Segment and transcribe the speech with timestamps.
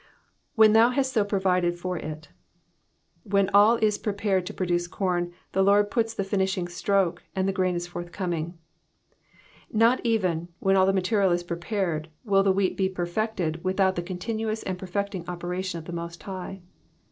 [0.57, 2.23] ^''When thou hast so provided for i^^.
[3.21, 7.53] When all is prepared to produce corn, the Lord puts the finishing stroke, and the
[7.53, 8.57] grain is forthcoming;
[9.71, 13.95] not even, when all the material is prepared, will the wheat be per fected without
[13.95, 16.63] the continuous and perfecting operation of the Most High.